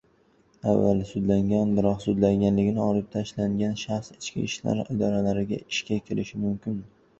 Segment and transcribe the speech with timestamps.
[0.69, 6.87] Avval sudlangan biroq sudlanganligi olib tashlangan shaxs ichki ishlar idoralariga ishga kirishi mumkinmi?